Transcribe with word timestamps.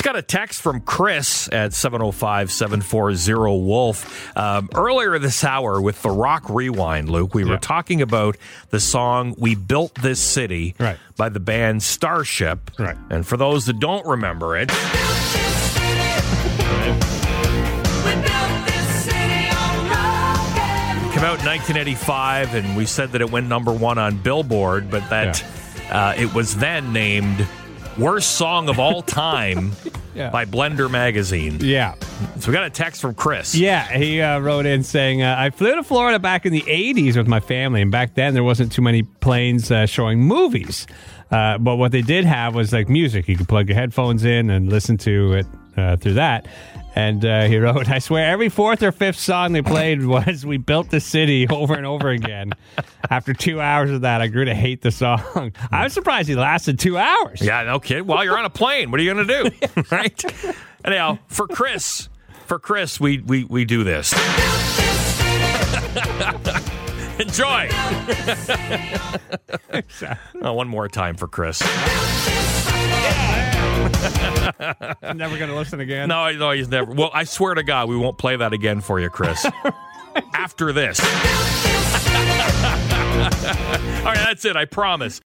Just 0.00 0.06
got 0.06 0.16
a 0.16 0.22
text 0.22 0.62
from 0.62 0.80
Chris 0.80 1.46
at 1.52 1.74
705 1.74 2.50
740 2.50 3.60
Wolf. 3.62 4.34
Um, 4.34 4.70
earlier 4.74 5.18
this 5.18 5.44
hour 5.44 5.78
with 5.78 6.00
the 6.00 6.08
Rock 6.08 6.48
Rewind, 6.48 7.10
Luke, 7.10 7.34
we 7.34 7.44
were 7.44 7.58
talking 7.58 8.00
about 8.00 8.38
the 8.70 8.80
song 8.80 9.34
We 9.36 9.54
Built 9.54 9.94
This 9.96 10.18
City 10.18 10.74
Right. 10.78 10.96
by 11.18 11.28
the 11.28 11.38
band 11.38 11.82
Starship. 11.82 12.70
Right. 12.78 12.96
And 13.10 13.26
for 13.26 13.36
those 13.36 13.66
that 13.66 13.78
don't 13.78 14.06
remember 14.06 14.56
it, 14.56 14.70
came 21.12 21.24
out 21.24 21.40
in 21.40 21.44
1985, 21.46 22.54
and 22.54 22.74
we 22.74 22.86
said 22.86 23.12
that 23.12 23.20
it 23.20 23.30
went 23.30 23.48
number 23.48 23.72
one 23.72 23.98
on 23.98 24.16
Billboard, 24.16 24.90
but 24.90 25.06
that 25.10 25.44
uh, 25.90 26.14
it 26.16 26.32
was 26.32 26.56
then 26.56 26.94
named 26.94 27.46
Worst 28.00 28.36
Song 28.36 28.68
of 28.68 28.78
All 28.78 29.02
Time 29.02 29.72
Yeah. 30.14 30.30
by 30.30 30.44
Blender 30.44 30.90
Magazine. 30.90 31.58
Yeah. 31.60 31.94
So 32.40 32.48
we 32.48 32.52
got 32.52 32.64
a 32.64 32.70
text 32.70 33.00
from 33.00 33.14
Chris. 33.14 33.54
Yeah, 33.54 33.86
he 33.96 34.20
uh, 34.20 34.40
wrote 34.40 34.66
in 34.66 34.82
saying, 34.82 35.22
uh, 35.22 35.36
I 35.38 35.50
flew 35.50 35.76
to 35.76 35.84
Florida 35.84 36.18
back 36.18 36.44
in 36.46 36.52
the 36.52 36.62
80s 36.62 37.16
with 37.16 37.28
my 37.28 37.38
family, 37.38 37.80
and 37.80 37.92
back 37.92 38.14
then 38.14 38.34
there 38.34 38.42
wasn't 38.42 38.72
too 38.72 38.82
many 38.82 39.04
planes 39.04 39.70
uh, 39.70 39.86
showing 39.86 40.18
movies. 40.20 40.88
Uh, 41.30 41.58
but 41.58 41.76
what 41.76 41.92
they 41.92 42.02
did 42.02 42.24
have 42.24 42.56
was 42.56 42.72
like 42.72 42.88
music. 42.88 43.28
You 43.28 43.36
could 43.36 43.48
plug 43.48 43.68
your 43.68 43.76
headphones 43.76 44.24
in 44.24 44.50
and 44.50 44.68
listen 44.68 44.96
to 44.98 45.34
it 45.34 45.46
uh, 45.80 45.96
through 45.96 46.14
that. 46.14 46.46
And 46.94 47.24
uh, 47.24 47.44
he 47.44 47.58
wrote, 47.58 47.88
I 47.88 48.00
swear 48.00 48.30
every 48.30 48.48
fourth 48.48 48.82
or 48.82 48.90
fifth 48.90 49.18
song 49.18 49.52
they 49.52 49.62
played 49.62 50.04
was 50.04 50.44
We 50.44 50.56
Built 50.56 50.90
the 50.90 51.00
City 51.00 51.46
over 51.48 51.74
and 51.74 51.86
over 51.86 52.10
again. 52.10 52.52
After 53.08 53.32
two 53.32 53.60
hours 53.60 53.90
of 53.90 54.00
that, 54.00 54.20
I 54.20 54.26
grew 54.26 54.44
to 54.44 54.54
hate 54.54 54.82
the 54.82 54.90
song. 54.90 55.52
I 55.70 55.84
was 55.84 55.92
surprised 55.92 56.28
he 56.28 56.34
lasted 56.34 56.80
two 56.80 56.98
hours. 56.98 57.40
Yeah, 57.40 57.62
no 57.62 57.78
kid. 57.78 58.02
While 58.02 58.24
you're 58.24 58.38
on 58.38 58.44
a 58.44 58.50
plane, 58.50 58.90
what 58.90 58.98
are 58.98 59.04
you 59.04 59.14
going 59.14 59.26
to 59.26 59.50
do? 59.50 59.82
right? 59.90 60.24
Anyhow, 60.84 61.18
for 61.28 61.46
Chris, 61.46 62.08
for 62.46 62.58
Chris, 62.58 62.98
we 62.98 63.20
we 63.20 63.44
we 63.44 63.64
do 63.64 63.84
this. 63.84 64.12
Enjoy. 67.20 67.68
Oh, 70.42 70.54
one 70.54 70.68
more 70.68 70.88
time 70.88 71.16
for 71.16 71.28
Chris. 71.28 71.60
I'm 75.02 75.16
never 75.16 75.36
going 75.38 75.50
to 75.50 75.56
listen 75.56 75.80
again. 75.80 76.08
No, 76.08 76.30
no, 76.32 76.50
he's 76.52 76.68
never. 76.68 76.92
Well, 76.92 77.10
I 77.12 77.24
swear 77.24 77.54
to 77.54 77.62
God, 77.62 77.88
we 77.88 77.96
won't 77.96 78.18
play 78.18 78.36
that 78.36 78.52
again 78.52 78.80
for 78.80 79.00
you, 79.00 79.08
Chris. 79.10 79.44
After 80.34 80.72
this. 80.72 81.00
All 84.00 84.06
right, 84.06 84.16
that's 84.16 84.44
it. 84.44 84.56
I 84.56 84.64
promise. 84.64 85.18